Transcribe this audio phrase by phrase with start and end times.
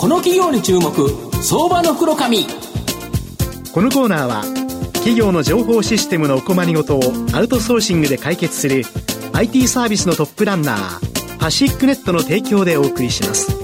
[0.00, 0.90] この企業に注目
[1.42, 2.46] 相場の袋紙
[3.70, 4.44] このコーナーは
[4.94, 7.02] 企業の情報システムのお困りごとを
[7.34, 8.82] アウトソーシングで解決する
[9.34, 13.60] IT サービスのトップランナーパシックネットの提供でお送りします。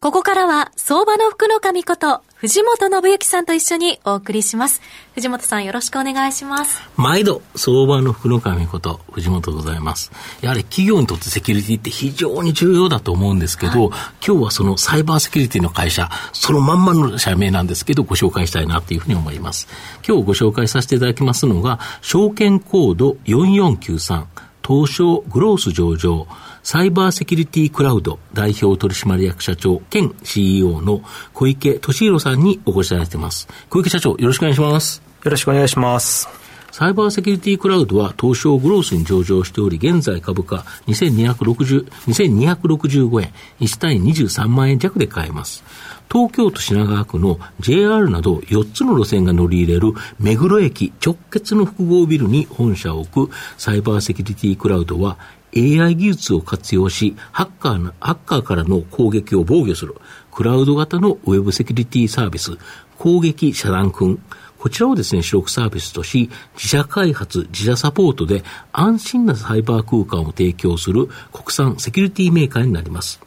[0.00, 4.80] ここからは相場の福の神こと藤本信之さんと一緒にお送りします。
[5.14, 6.80] 藤本さんよろしくお願いします。
[6.96, 10.10] 毎度、相場の福の神こと藤本でございます。
[10.40, 19.68] やはり企業にとってセキュリティって非常に重要だと思うんですけど、はい、今日はそのサイバーセキュリティの会社、そのまんまの社名なんですけど、ご紹介したいなというふうに思います。
[20.08, 24.24] 今日ご紹介させていただきますのが、証券コード4493、
[24.70, 26.28] 東証グロース上場、
[26.62, 31.02] サイバーセキュリティクラウド代表取締役社長兼 CEO の
[31.34, 33.48] 小池敏弘さんにお越しいただいています。
[33.68, 35.02] 小池社長、よろしくお願いします。
[35.24, 36.39] よろしくお願いします。
[36.72, 45.64] サイバーセキュリティクラウドは東証グロースに上場しており、現在株価2260 2265円、1単位23万円弱で買えます。
[46.10, 55.18] 東京都品川区の JR など4つの路線が乗り入れる目黒駅直結の複合ビルに本社を置くサイバーセキュリティクラウドは
[55.56, 59.96] AI 技術を活用し、ハッカーの、ハッカーからの攻撃を防御する、
[60.32, 62.56] クラウド型のウェブセキュリティサービス、
[62.98, 64.22] 攻撃遮断君。
[64.60, 73.20] こちらをですね、主力サービスとし、自社開発、自社サポートで安心なサイバー空間を提供する国産セキュリティメーカーになります。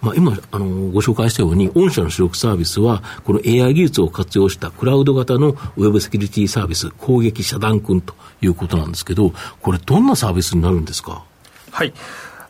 [0.00, 11.24] まあ、今、あの、ご紹介したように、御社の主力サービスは、この AI 技術を活用したクラウド型のウェブセキュリティサービス、攻撃遮断君ということなんですけど、これどんなサービスになるんですか？
[11.72, 11.92] はい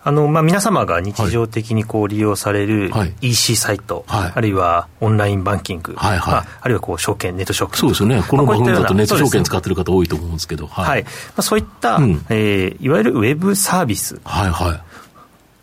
[0.06, 6.34] あのまあ、皆様が日常的にこう利用される EC サイト、はい、あるいはオンラインバンキング、はいはい。
[6.34, 14.80] まあ、あるいはこう証券、ネット証券そうですよね、この番組だとネット証券使ってる方多いと思うんですけど、はい、はい、まあ、そういった、うん、えー、いわゆるウェブサービス、はいはい、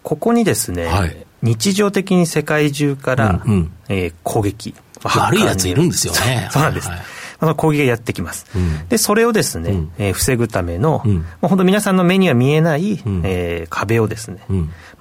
[0.03, 6.49] ここにですね、はい、日常的に世界中から、うんうん、えー、攻撃、悪いやついるんですよね。
[6.51, 6.89] そうなんです。
[6.89, 7.05] はいはい
[7.43, 8.45] あの攻撃がやってきます。
[8.55, 14.45] うん、で、それをですね、うん、えー、防ぐための、うん、まあ、本当皆さんの目には見えない、うん、えー、壁をですね、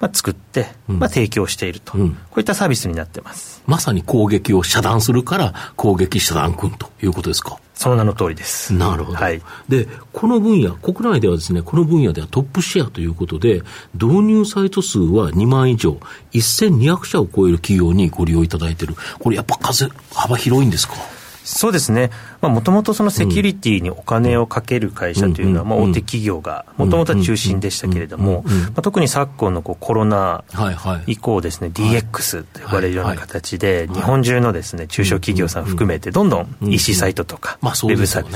[0.01, 1.99] まあ、作って、まあ、提供していると、こ
[2.35, 3.63] ういったサービスになってます。
[3.65, 7.57] まさに攻撃を遮断するから、攻撃遮断君ということですか？
[7.75, 8.73] その名の通りです。
[8.73, 9.17] なるほど。
[9.17, 9.41] はい。
[9.67, 13.63] で、この分野、国内ではですね、この分野ではトップシェアということで、
[13.95, 15.97] 導入サイト数は2万以上、
[16.33, 18.95] 1200社を超える企業にご利用いただいている。
[19.19, 20.93] これやっぱ数、幅広いんですか？
[21.43, 22.09] そうですね、
[22.41, 30.43] もともとそのセキュリティにお金をかける会社というのは、まあ、大手企業がもともとは中心でしたけれども、まあ、特に昨今のこうコロナ
[31.07, 35.65] 以降ですね、DX と呼ばれるような形で、日本中のですね中小企業さん。
[35.65, 36.29] 含めて、どん。
[36.29, 36.57] どん。
[36.61, 38.29] EC サイトとか、ウェブサイト、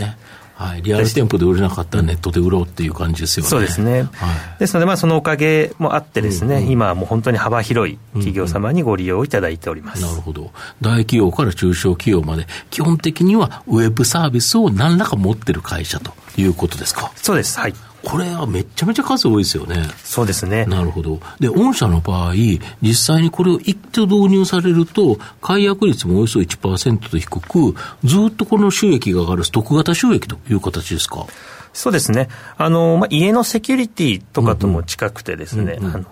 [0.58, 3.50] はい、リアル店舗で売れなかったらネットで売ろうっていう感じですよね。
[3.50, 4.10] そうですね。
[4.14, 10.04] はい、ですので、まあ、そのおかげもあってですね、うんうん、今はもう本当に幅広い企業様にご利用いただいております。
[10.04, 10.52] うんうん、なるほど。
[10.82, 17.12] 大企業から中小企業まで、基本的にはウェブサービスを何らか持ってる会社ということですか？
[17.16, 17.60] そうです。
[17.60, 17.74] はい。
[18.04, 19.88] これはめちゃめちゃ数多いですよね。
[20.04, 20.66] そうですね。
[20.66, 21.20] なるほど。
[21.40, 22.34] で、御社の場合、
[22.82, 31.26] 実際にこれを一度導入されると、解約率もおよそ1%と低く、ずっとこの収益が上がるストック型収益という形ですか？
[31.74, 32.30] そうですね。
[32.58, 36.06] あの、まあ、家のセキュリティとかとも近くてですね、うんうん、あの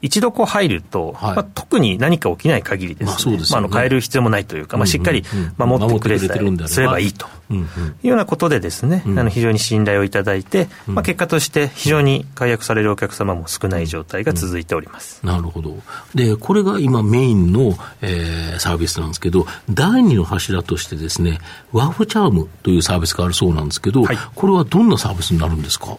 [0.00, 5.24] 一度こう入ると、はい、まあ、特に何か起きない限りですね、まあ、ね、まあ、あの変える必要もないというか、まあ、しっかり
[5.56, 7.26] 守ってくれさえすればいいと。
[7.50, 7.56] い
[8.04, 15.74] うようなことでですね、うん、あの非常に信頼をいただいて、うん、まあ、結果として非常に解約されるお客様も少ない状態が続いております、うん、なるほど。
[16.14, 21.38] で、これが今メインの、えー、サービスなんですけど、第二の柱としてですね、
[21.72, 25.96] ワーフチャームというサービスがあるそうなんですけど、はい、これはどんなサービスになるんですか？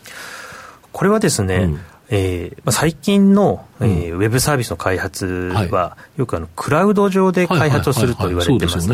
[0.92, 1.70] これはですね、
[2.12, 8.90] えー、最近の、えー、ウェブサービスの開発は、よくあのクラウド上で開発をすると言われてます。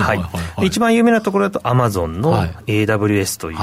[0.64, 3.58] 一番有名なところだと、アマゾンの AWS という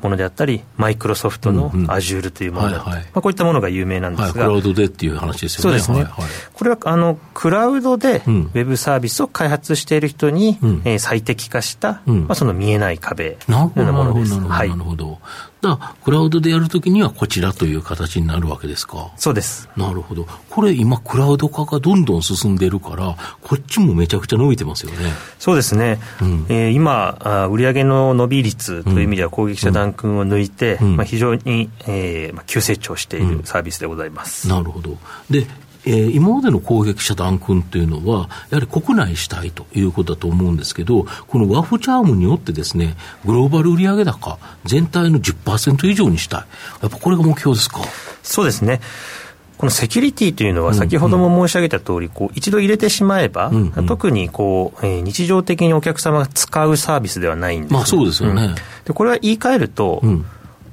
[0.00, 5.80] ものであったり、マイクロソフトの Azure というものだったり、まあ、こういったものが有名なんですが、クラウドでっていう話ですよね。
[5.80, 6.12] そうですね。
[6.54, 14.38] これはあのクラウドでウェブサービスを開発している人に、えー、最適化した、まあ、その見えない壁のようなものです。
[14.40, 15.18] なるほど。
[15.60, 19.10] だクラウドでやるときにはこちらという形になるわけですか？
[19.16, 19.68] そうです。
[19.76, 20.26] なるほど。
[20.50, 25.12] これ今、クラウド化がどんどん進んでるから、こっちもめちゃくちゃ伸びてますよね。
[25.38, 25.98] そうですね。
[26.22, 34.48] うん、えー、今あ、売上の伸び率という意味では攻撃者弾君を抜いて、うん、まあ、非常に、えーまあ、急成長しているサービスでございます。
[34.48, 34.96] うん、なるほど。
[35.28, 35.46] で、
[35.88, 42.94] えー、今までの攻撃遮断君っていうのは、やはり国内主体ということだと思うんですけど、このワフチャームによってですね、
[43.24, 46.40] グローバル売上高、全体の10%以上にしたい。
[46.82, 47.80] やっぱこれが目標ですか？
[48.22, 48.80] そうですね。
[49.56, 60.24] このセキュリティというのは、先ほども申し上げた通り、こう一度入れてしまえば、うんうん、特にこう、えー、日常的にお客様が使うサービスではないんです、まあ、そうですよね、うん、でこれは言い換えると、うん、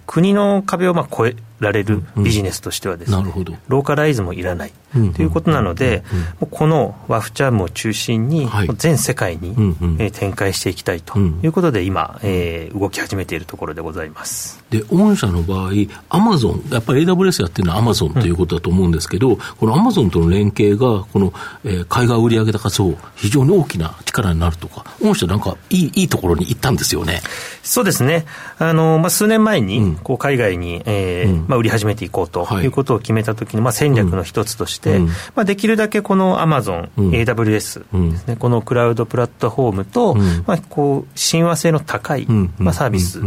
[0.06, 4.74] 国の壁をまあ越えられるビジネスとしてはですね、うん、ローカライズもいらない
[5.14, 6.04] ということなので、
[6.52, 9.56] このワフチャームを中心に、全世界に、
[10.00, 14.64] え展開していきたいということで、今、えー、動き始めているところでございます。
[14.70, 15.72] で御社の場合、
[16.10, 27.22] アマゾン、やっぱり AWS やってるのはアマゾンということだと思うんですけど、このアマゾンとの連携が、この、えー、海外売上高増、非常に大きな力になるとか、御社なんかいいいいところに行ったんですよね。
[27.64, 28.26] そうですね。
[28.60, 32.68] あの、まあ、数年前に、こう海外に、えーまあ、売り始めていこうとい。
[32.68, 40.16] うことを決めたときの、まあ、戦略の一つとして、まあ、できるだけこのアマゾン、AWS ですね、このクラウドプラットフォームと、
[40.46, 42.26] まあ、こう親和性の高い、
[42.58, 43.22] まあ、サービス。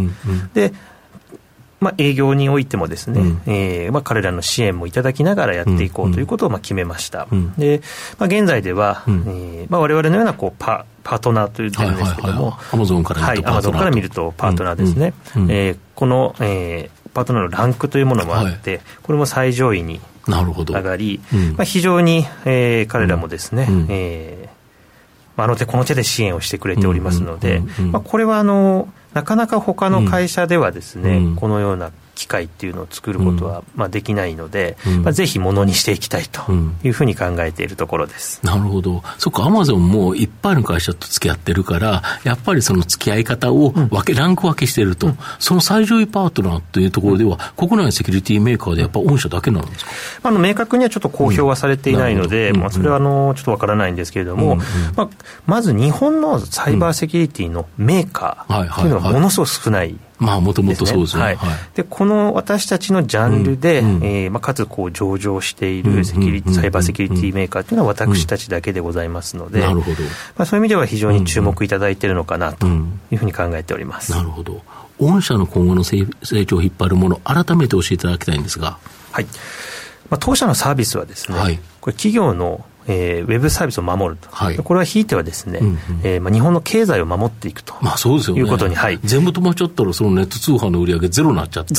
[0.54, 0.72] で、
[1.80, 7.28] まあ、営業においてもですね、うん、えー、まあ、彼らの支援もいただきながらやっていこうということをまあ決めました。
[7.30, 7.82] うん、で、
[8.18, 15.14] まあ、現在では、うん、えー、まあ、我々のようなこうパパートナーという点ですけども、アマゾンから見るとパートナー、はい、アマゾンから見るとパートナーですね。
[15.36, 21.20] うん、えー、この、えー、パートナーのランクというものもあって、はい、これも最上位に上がり、
[21.56, 36.50] まあ、非常に、えー、彼らもですね、うん、えー、あの手この手で支援をしてくれておりますので、まあ、これはあのなかなか他の会社ではですね、うん、このような機械っていうのを作ることは、まあ、できないので、うん、まあ、ぜひものにしていきたいと
[36.82, 38.44] いうふうに考えているところです。
[38.44, 39.02] なるほど。
[39.18, 50.28] そっか、アマゾンもいっぱいの会社と付き合ってるから、やっぱりその付き合い方を分け、うん、ランク分けしてると、その最上位パートナーというところでは、国内セキュリティメーカーでやっぱ御社だけなんですか？
[50.28, 54.56] あの明確にはちょっと公表はされていないので、まあ、それはあのちょっとわからないんですけれども、
[54.96, 55.08] まあ、
[55.46, 59.96] まず日本のサイバーセキュリティのメーカーというのはものすごく少ない。
[60.18, 61.22] まあ、もともとそうですね。
[61.22, 61.38] はい。
[61.74, 70.02] で、この私たちのジャンルで、うんえー、まあ、かつこう上場しているセキュリティ、サイバーセキュリティメーカーというのは私たちだけでございますので、なるほど。
[70.36, 74.12] まあ、そういう意味では非常に注目いただいているのかなというふうに考えております。
[74.12, 74.60] なるほど。
[74.98, 76.06] 御社の今後の成
[76.46, 78.78] 長を引っ張るもの、改めて教えていただきたいんですが。
[79.12, 79.26] はい。
[80.10, 91.78] まあ、当社のサービスはですね、はい、これ企業のえー、ウェブサービスを守ると、はい、これはひいてはですね、うんうん、えー、まあ、日本の経済を守っていくと、まあ、そうですよね、いうことに、はい、全部止まっちゃったら、そのネット通販の売り上げゼロになっちゃったり、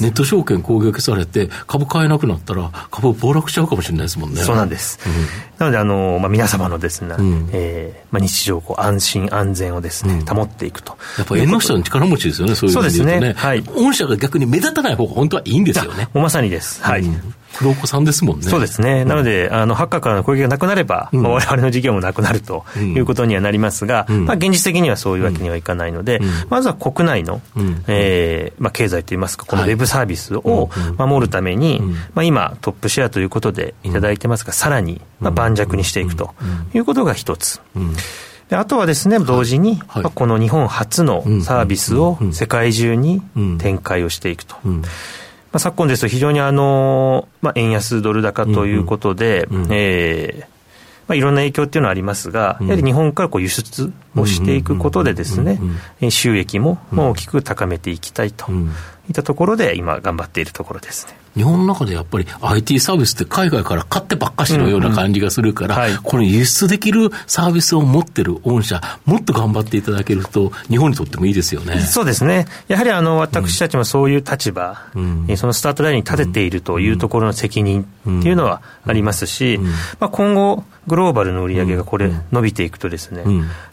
[0.00, 4.42] ネット証券攻撃されて、株買えなくなったら、株暴落しちゃうかもしれないですもんね。
[4.42, 5.12] そうなんです、うん、
[5.58, 10.96] なのであの、まあ、皆様のですね、うん、えー、まあ、日常こう安心安全をですね、保っていくと。
[11.18, 13.34] やっぱり縁の下の力持ちですよね、そういう意味で言うとね、ね。
[13.36, 16.08] はい、御社が逆に目立たない方が本当はいいんですよね。
[16.14, 17.04] まさにです、はい、
[17.56, 18.44] 黒子さんですもんね。
[18.44, 19.04] そうですね。
[19.04, 21.22] なので、あの、ハッカーからの攻撃がなくなれば、うん。
[21.22, 31.80] まあ、我々の事業もなくなるということにはなりますが、うん、まあ、現実的にはそういうわけにはいかないので、うん、まずは国内の、うん、えー、まあ、経済といいますか、このウェブサービスを守るために、
[32.14, 36.34] まあ、今、トップシェアということでいただいてますが、さらに、まあ、盤石にしていくと
[36.74, 37.60] いうことが一つ。
[38.48, 43.22] であとはですね、同時に、はい、この日本初のサービスを世界中に
[43.58, 44.56] 展開をしていくと。
[45.54, 50.53] まあ、昨今ですと非常にあの、まあ、円安ドル高ということで、うんうん、えー、
[51.06, 55.58] まあ、いろんな影響っていうのはありますが、やはり日本からこう輸出をしていくことでですね、
[56.10, 61.14] 収益も大きく高めていきたいといったところで、今、頑張っているところですね。
[61.36, 71.80] 日本の中でやっぱり IT サービスって海外から買ってばっかしのような感じがするから、うんうんはい、この輸出できるサービスを持ってる御社、もっと頑張っていただけると、日本にとってもいいですよね。
[71.80, 72.46] そうですね。
[72.68, 79.58] やはりあの、私たちもそういう立場、うん、そのスタートラインに立てているというところの責任っていうのはありますし、
[79.98, 83.24] まあ、今後、グローバルの売り上げがこれ伸びていくとですね、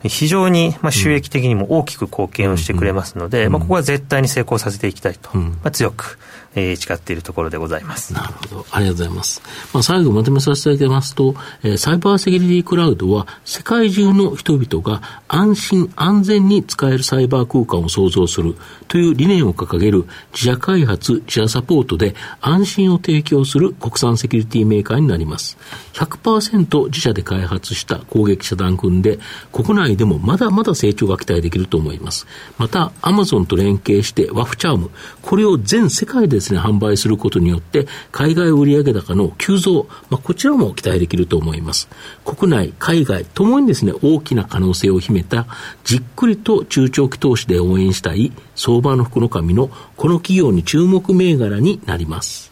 [0.03, 6.19] 非常にまあ収益的にも大きく貢献をしてくれますので、まあ、ここは絶対に成功させていきたいと、まあ、強く
[6.55, 8.13] えー、誓っているところでございます。
[8.13, 8.65] なるほど。
[8.71, 9.41] ありがとうございます。
[9.73, 18.55] まあ、最後まとめさせていただきますと、えー、サイバーセキュリティクラウドは世界中の人々が安心安全に使えるサイバー空間を創造する
[18.87, 25.57] という理念を掲げる自社開発、自社サポートで安心を提供する国産セキュリティメーカーになります。
[25.93, 29.19] 100%自社で開発した攻撃遮断群で
[29.53, 32.27] 国内でもまだまだ成長が期待できると思います。
[32.57, 34.91] また、アマゾンと連携してワフチャーム、
[35.21, 41.87] これを全世界でですね、販売することによって、海外売上高の急増、まあ、こちらも期待できると思います。
[42.25, 45.47] 国内、海外ともにですね、大きな可能性を秘めた、
[45.83, 52.51] じっくりと中長期投資で応援したい相場の福の神のこの企業に注目銘柄になります。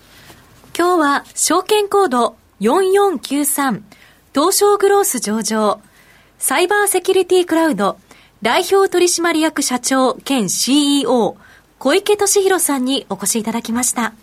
[0.77, 3.81] 今日は証券コード4493
[4.33, 5.81] 東証グロース上場
[6.37, 7.97] サイバーセキュリティクラウド
[8.41, 11.35] 代表取締役社長兼 CEO
[11.79, 14.13] 小池俊弘さんにお越しいただきました。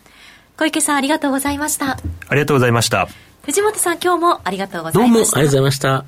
[0.58, 1.96] 小池さんありがとうございました。
[2.28, 3.08] ありがとうございました。
[3.44, 5.38] 藤本さん今日もありがとうございました。
[5.38, 6.04] どうもありがとうございました。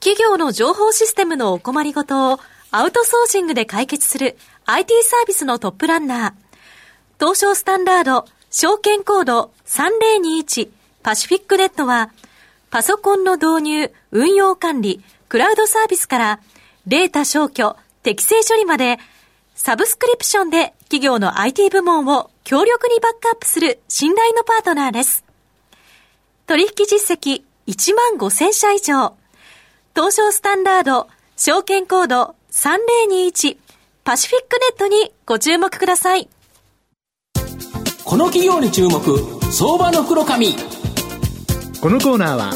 [0.00, 4.36] 企業の情報システムのお困りごとをアウトソーシングで解決する
[4.66, 6.32] IT サービスのトップランナー。
[7.18, 10.68] 東証スタンダード証券コード3021
[11.02, 12.10] パシフィックネットは
[12.70, 16.40] パソコンの導入、運用管理、クラウドサービスから
[16.86, 18.98] データ消去、適正処理まで
[19.56, 25.24] サブスクリプションで企業の IT 部門を強力にバックアップする信頼のパートナーです。
[26.46, 29.14] 取引実績1万5000社以上。
[29.94, 33.56] 東証スタンダード、証券コード3021
[34.04, 36.28] パシフィックネットにご注目ください。
[38.04, 39.00] この企業に注目、
[39.50, 40.54] 相場の袋紙。
[41.80, 42.50] このコーナーは、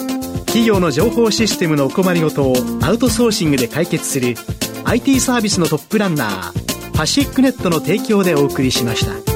[0.45, 4.37] 企業の情報システムのお困りごとをアウトソーシングで解決する
[4.85, 6.60] IT サービスのトップランナー、
[7.01, 9.30] パシックネットの提供でお送りしました。